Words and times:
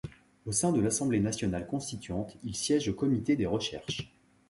Au 0.47 0.51
sein 0.51 0.71
de 0.71 0.81
l'Assemblée 0.81 1.19
nationale 1.19 1.67
constituante, 1.67 2.35
il 2.43 2.55
siège 2.55 2.89
au 2.89 2.93
Comité 2.95 3.35
des 3.35 3.45
recherches. 3.45 4.11